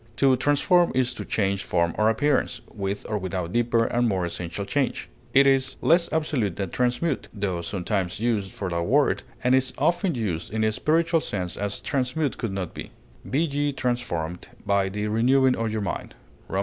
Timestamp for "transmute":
6.71-7.27, 11.79-12.39